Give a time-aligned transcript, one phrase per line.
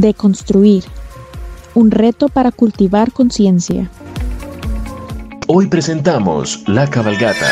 [0.00, 0.84] Deconstruir.
[1.74, 3.90] Un reto para cultivar conciencia.
[5.48, 7.50] Hoy presentamos La Cabalgata.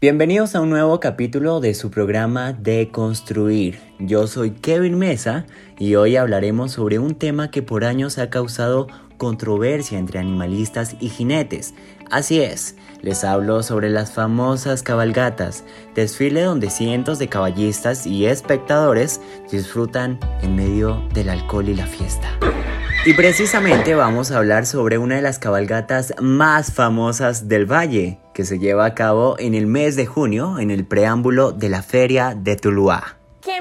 [0.00, 3.80] Bienvenidos a un nuevo capítulo de su programa Deconstruir.
[3.98, 5.44] Yo soy Kevin Mesa
[5.78, 8.86] y hoy hablaremos sobre un tema que por años ha causado
[9.18, 11.74] controversia entre animalistas y jinetes.
[12.10, 15.62] Así es, les hablo sobre las famosas cabalgatas,
[15.94, 19.20] desfile donde cientos de caballistas y espectadores
[19.50, 22.28] disfrutan en medio del alcohol y la fiesta.
[23.06, 28.44] Y precisamente vamos a hablar sobre una de las cabalgatas más famosas del valle, que
[28.44, 32.34] se lleva a cabo en el mes de junio en el preámbulo de la feria
[32.36, 33.16] de Tuluá.
[33.40, 33.60] ¿Qué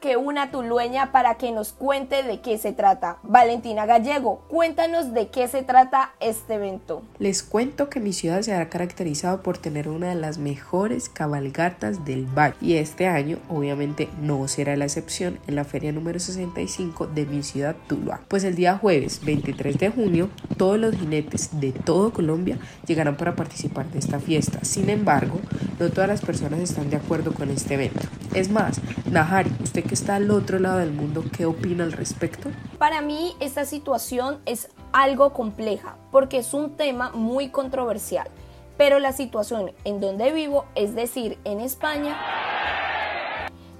[0.00, 3.18] que una tulueña para que nos cuente de qué se trata?
[3.22, 7.02] Valentina Gallego, cuéntanos de qué se trata este evento.
[7.18, 12.04] Les cuento que mi ciudad se ha caracterizado por tener una de las mejores cabalgatas
[12.04, 17.06] del valle y este año obviamente no será la excepción en la feria número 65
[17.08, 18.20] de mi ciudad Tuluá.
[18.28, 23.36] Pues el día jueves 23 de junio todos los jinetes de todo Colombia llegarán para
[23.36, 24.64] participar de esta fiesta.
[24.64, 25.40] Sin embargo,
[25.78, 28.00] no todas las personas están de acuerdo con este evento.
[28.34, 32.48] Es más, Nahari, usted que está al otro lado del mundo, ¿qué opina al respecto?
[32.78, 38.28] Para mí esta situación es algo compleja porque es un tema muy controversial,
[38.76, 42.16] pero la situación en donde vivo, es decir, en España,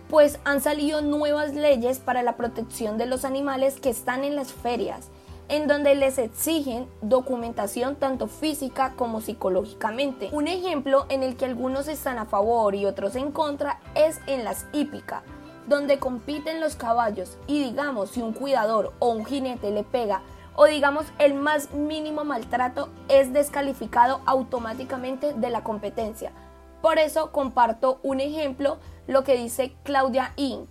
[0.08, 4.52] pues han salido nuevas leyes para la protección de los animales que están en las
[4.52, 5.10] ferias
[5.48, 10.30] en donde les exigen documentación tanto física como psicológicamente.
[10.32, 14.44] Un ejemplo en el que algunos están a favor y otros en contra es en
[14.44, 15.22] las hípicas,
[15.66, 20.22] donde compiten los caballos y digamos si un cuidador o un jinete le pega
[20.56, 26.32] o digamos el más mínimo maltrato es descalificado automáticamente de la competencia.
[26.80, 30.68] Por eso comparto un ejemplo, lo que dice Claudia Inc.,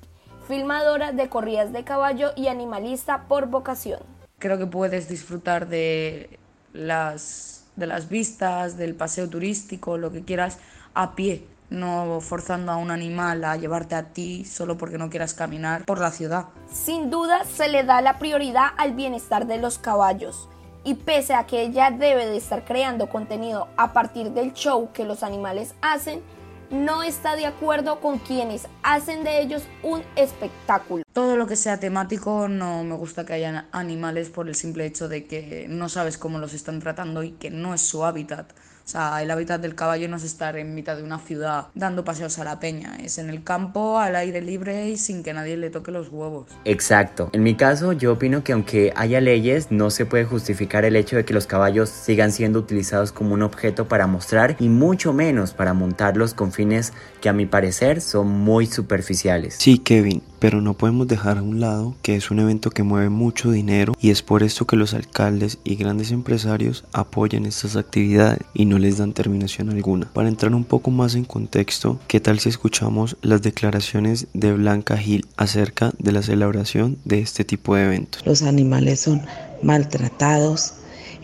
[0.48, 4.00] filmadora de corridas de caballo y animalista por vocación
[4.44, 6.38] creo que puedes disfrutar de
[6.74, 10.60] las, de las vistas, del paseo turístico, lo que quieras,
[10.94, 15.34] a pie, no forzando a un animal a llevarte a ti solo porque no quieras
[15.34, 16.46] caminar por la ciudad.
[16.72, 20.48] Sin duda se le da la prioridad al bienestar de los caballos
[20.84, 25.06] y pese a que ella debe de estar creando contenido a partir del show que
[25.06, 26.22] los animales hacen,
[26.70, 31.04] no está de acuerdo con quienes hacen de ellos un espectáculo.
[31.14, 35.08] Todo lo que sea temático no me gusta que haya animales por el simple hecho
[35.08, 38.52] de que no sabes cómo los están tratando y que no es su hábitat.
[38.86, 42.04] O sea, el hábitat del caballo no es estar en mitad de una ciudad dando
[42.04, 45.56] paseos a la peña, es en el campo, al aire libre y sin que nadie
[45.56, 46.48] le toque los huevos.
[46.66, 47.30] Exacto.
[47.32, 51.16] En mi caso, yo opino que aunque haya leyes, no se puede justificar el hecho
[51.16, 55.54] de que los caballos sigan siendo utilizados como un objeto para mostrar y mucho menos
[55.54, 59.56] para montarlos con fines que a mi parecer son muy superficiales.
[59.58, 63.08] Sí, Kevin, pero no podemos dejar a un lado que es un evento que mueve
[63.08, 68.40] mucho dinero y es por esto que los alcaldes y grandes empresarios apoyan estas actividades
[68.54, 70.12] y no les dan terminación alguna.
[70.12, 74.98] Para entrar un poco más en contexto, ¿qué tal si escuchamos las declaraciones de Blanca
[74.98, 78.22] Gil acerca de la celebración de este tipo de eventos?
[78.26, 79.22] Los animales son
[79.62, 80.74] maltratados,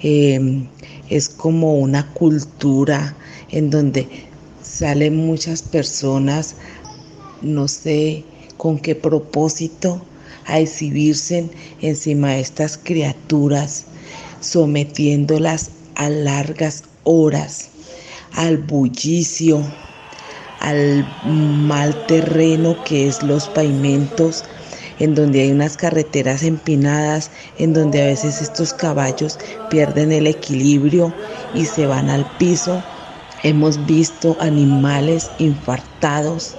[0.01, 0.65] eh,
[1.09, 3.17] es como una cultura
[3.49, 4.07] en donde
[4.63, 6.55] salen muchas personas,
[7.41, 8.23] no sé,
[8.59, 10.01] con qué propósito
[10.45, 11.49] a exhibirse
[11.81, 13.85] encima de estas criaturas,
[14.41, 17.69] sometiéndolas a largas horas,
[18.33, 19.63] al bullicio,
[20.59, 24.43] al mal terreno que es los pavimentos,
[24.99, 31.13] en donde hay unas carreteras empinadas, en donde a veces estos caballos pierden el equilibrio
[31.55, 32.83] y se van al piso.
[33.41, 36.57] Hemos visto animales infartados,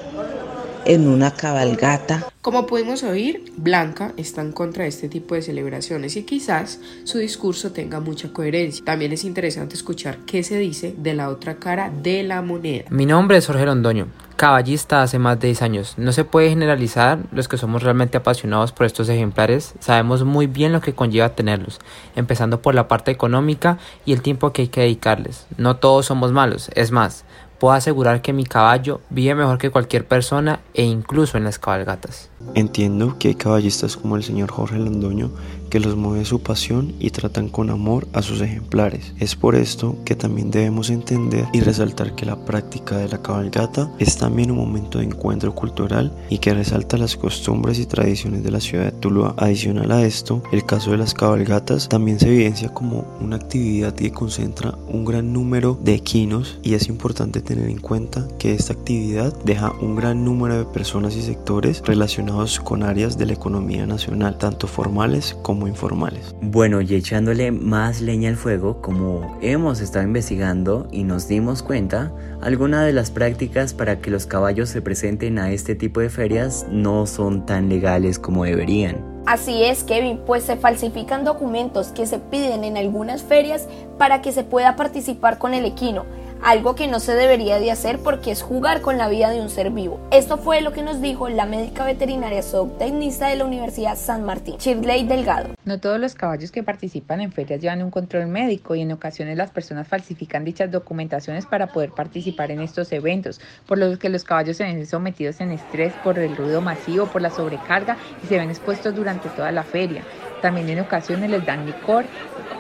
[0.85, 2.27] en una cabalgata.
[2.43, 7.19] Como pudimos oír, Blanca está en contra de este tipo de celebraciones y quizás su
[7.19, 8.85] discurso tenga mucha coherencia.
[8.85, 12.85] También es interesante escuchar qué se dice de la otra cara de la moneda.
[12.91, 15.95] Mi nombre es Jorge Londoño, caballista hace más de 10 años.
[15.99, 20.73] No se puede generalizar, los que somos realmente apasionados por estos ejemplares sabemos muy bien
[20.73, 21.79] lo que conlleva tenerlos,
[22.17, 23.77] empezando por la parte económica
[24.07, 25.47] y el tiempo que hay que dedicarles.
[25.59, 27.27] No todos somos malos, es más,
[27.61, 32.31] puedo asegurar que mi caballo vive mejor que cualquier persona e incluso en las cabalgatas.
[32.55, 35.31] Entiendo que hay caballistas como el señor Jorge Londoño
[35.71, 39.15] que los mueve su pasión y tratan con amor a sus ejemplares.
[39.19, 43.91] Es por esto que también debemos entender y resaltar que la práctica de la cabalgata
[43.99, 48.51] es también un momento de encuentro cultural y que resalta las costumbres y tradiciones de
[48.51, 49.35] la ciudad de Tuluá.
[49.37, 54.11] Adicional a esto, el caso de las cabalgatas también se evidencia como una actividad que
[54.11, 59.33] concentra un gran número de equinos y es importante tener en cuenta que esta actividad
[59.45, 64.39] deja un gran número de personas y sectores relacionados con áreas de la economía nacional,
[64.39, 66.35] tanto formales como informales.
[66.41, 72.13] Bueno, y echándole más leña al fuego, como hemos estado investigando y nos dimos cuenta,
[72.41, 76.67] algunas de las prácticas para que los caballos se presenten a este tipo de ferias
[76.71, 79.11] no son tan legales como deberían.
[79.27, 83.69] Así es, Kevin, pues se falsifican documentos que se piden en algunas ferias
[83.99, 86.05] para que se pueda participar con el equino
[86.43, 89.51] algo que no se debería de hacer porque es jugar con la vida de un
[89.51, 90.01] ser vivo.
[90.11, 94.57] Esto fue lo que nos dijo la médica veterinaria zootecnista de la Universidad San Martín,
[94.59, 95.51] Shirley Delgado.
[95.65, 99.37] No todos los caballos que participan en ferias llevan un control médico y en ocasiones
[99.37, 104.25] las personas falsifican dichas documentaciones para poder participar en estos eventos, por lo que los
[104.25, 108.39] caballos se ven sometidos en estrés por el ruido masivo, por la sobrecarga y se
[108.39, 110.03] ven expuestos durante toda la feria.
[110.41, 112.05] También en ocasiones les dan licor,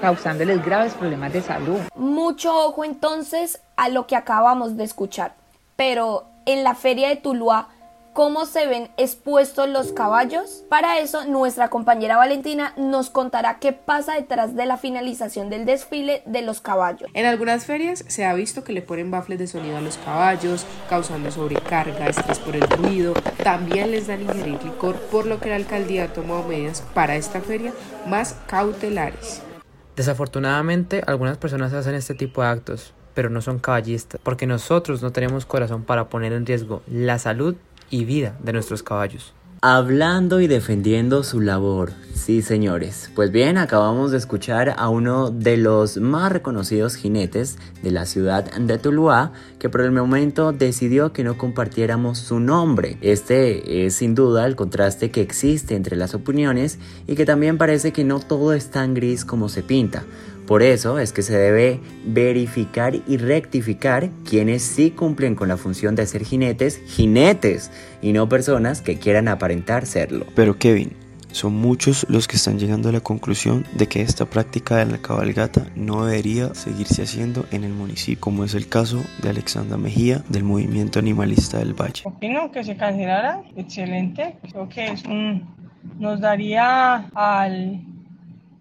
[0.00, 1.78] causándoles graves problemas de salud.
[1.94, 5.34] Mucho ojo entonces a lo que acabamos de escuchar.
[5.76, 7.68] Pero en la feria de Tuluá,
[8.12, 10.64] ¿cómo se ven expuestos los caballos?
[10.68, 16.22] Para eso, nuestra compañera Valentina nos contará qué pasa detrás de la finalización del desfile
[16.26, 17.08] de los caballos.
[17.14, 20.66] En algunas ferias se ha visto que le ponen bafles de sonido a los caballos,
[20.88, 23.14] causando sobrecarga, estrés por el ruido.
[23.42, 27.40] También les dan ingerir licor, por lo que la alcaldía ha tomado medidas para esta
[27.40, 27.72] feria
[28.06, 29.42] más cautelares.
[29.96, 35.12] Desafortunadamente, algunas personas hacen este tipo de actos, pero no son caballistas, porque nosotros no
[35.12, 37.56] tenemos corazón para poner en riesgo la salud
[37.90, 39.34] y vida de nuestros caballos.
[39.62, 41.92] Hablando y defendiendo su labor.
[42.14, 43.10] Sí, señores.
[43.14, 48.50] Pues bien, acabamos de escuchar a uno de los más reconocidos jinetes de la ciudad
[48.50, 52.96] de Tuluá, que por el momento decidió que no compartiéramos su nombre.
[53.02, 57.92] Este es sin duda el contraste que existe entre las opiniones y que también parece
[57.92, 60.04] que no todo es tan gris como se pinta.
[60.50, 65.94] Por eso es que se debe verificar y rectificar quienes sí cumplen con la función
[65.94, 67.70] de ser jinetes, jinetes,
[68.02, 70.26] y no personas que quieran aparentar serlo.
[70.34, 70.90] Pero Kevin,
[71.30, 74.98] son muchos los que están llegando a la conclusión de que esta práctica de la
[74.98, 80.24] cabalgata no debería seguirse haciendo en el municipio, como es el caso de Alexandra Mejía
[80.30, 82.02] del movimiento animalista del Valle.
[82.06, 85.48] Opino que se cancelara, excelente, creo que es un,
[86.00, 87.86] nos daría al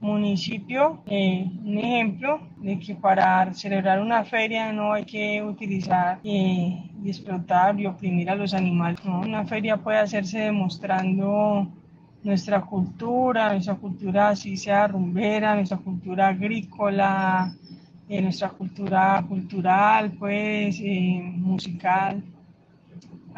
[0.02, 6.90] municipio eh, un ejemplo de que para celebrar una feria no hay que utilizar eh,
[7.04, 9.00] y explotar y oprimir a los animales.
[9.06, 11.68] Una feria puede hacerse demostrando
[12.24, 17.54] nuestra cultura, nuestra cultura así sea rumbera, nuestra cultura agrícola,
[18.08, 22.24] eh, nuestra cultura cultural, pues musical,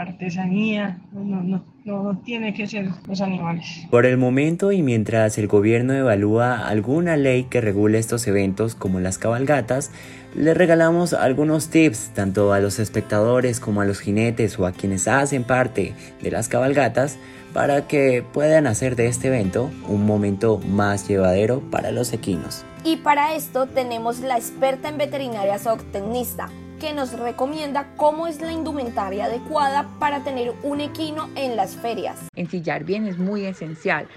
[0.02, 3.88] artesanía, no, no, no tiene que ser los animales.
[3.90, 9.00] Por el momento y mientras el gobierno evalúa alguna ley que regule estos eventos como
[9.00, 9.92] las cabalgatas,
[10.36, 15.08] le regalamos algunos tips tanto a los espectadores como a los jinetes o a quienes
[15.08, 17.18] hacen parte de las cabalgatas
[17.54, 22.64] para que puedan hacer de este evento un momento más llevadero para los equinos.
[22.84, 26.50] Y para esto tenemos la experta en veterinaria zootecnista,
[26.82, 32.18] que nos recomienda cómo es la indumentaria adecuada para tener un equino en las ferias.
[32.36, 34.08] Ensillar bien es muy esencial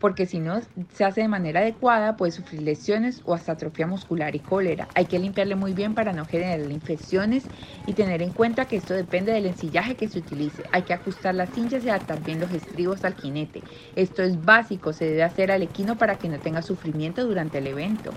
[0.00, 0.60] porque si no
[0.92, 4.88] se hace de manera adecuada puede sufrir lesiones o hasta atrofia muscular y cólera.
[4.94, 7.44] Hay que limpiarle muy bien para no generar infecciones
[7.86, 10.64] y tener en cuenta que esto depende del ensillaje que se utilice.
[10.72, 13.62] Hay que ajustar las cinchas y adaptar bien los estribos al jinete.
[13.94, 17.68] Esto es básico, se debe hacer al equino para que no tenga sufrimiento durante el
[17.68, 18.12] evento.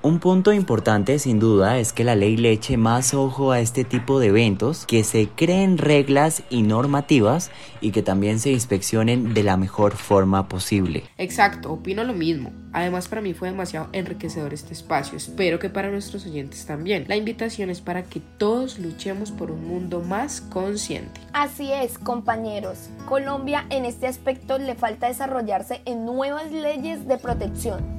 [0.00, 3.82] Un punto importante sin duda es que la ley le eche más ojo a este
[3.82, 7.50] tipo de eventos, que se creen reglas y normativas
[7.80, 11.02] y que también se inspeccionen de la mejor forma posible.
[11.18, 12.52] Exacto, opino lo mismo.
[12.72, 17.04] Además para mí fue demasiado enriquecedor este espacio, espero que para nuestros oyentes también.
[17.08, 21.20] La invitación es para que todos luchemos por un mundo más consciente.
[21.32, 22.88] Así es, compañeros.
[23.08, 27.97] Colombia en este aspecto le falta desarrollarse en nuevas leyes de protección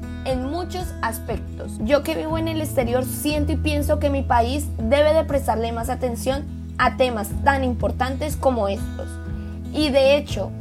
[0.60, 1.72] muchos aspectos.
[1.80, 5.72] Yo que vivo en el exterior siento y pienso que mi país debe de prestarle
[5.72, 6.44] más atención
[6.78, 9.08] a temas tan importantes como estos.
[9.74, 10.52] Y de hecho,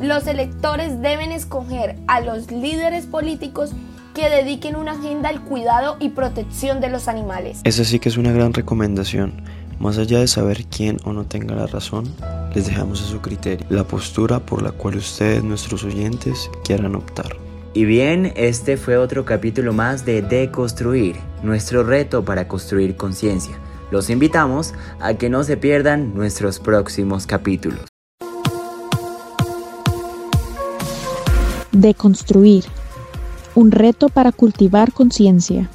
[0.00, 3.72] los electores deben escoger a los líderes políticos
[4.14, 7.60] que dediquen una agenda al cuidado y protección de los animales.
[7.64, 9.42] Esa sí que es una gran recomendación.
[9.80, 12.04] Más allá de saber quién o no tenga la razón,
[12.54, 17.49] les dejamos a su criterio la postura por la cual ustedes, nuestros oyentes, quieran optar.
[17.72, 23.60] Y bien, este fue otro capítulo más de Deconstruir, nuestro reto para construir conciencia.
[23.92, 27.80] Los invitamos a que no se pierdan nuestros próximos capítulos.
[31.70, 32.64] Deconstruir.
[33.54, 35.70] Un reto para cultivar conciencia.